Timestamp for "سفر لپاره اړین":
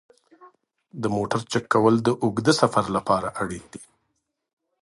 2.61-3.65